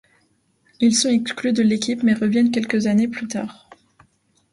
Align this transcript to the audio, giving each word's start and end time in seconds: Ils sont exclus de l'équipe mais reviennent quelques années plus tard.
Ils 0.79 0.95
sont 0.95 1.09
exclus 1.11 1.53
de 1.53 1.61
l'équipe 1.61 2.01
mais 2.01 2.15
reviennent 2.15 2.49
quelques 2.49 2.87
années 2.87 3.07
plus 3.07 3.27
tard. 3.27 3.69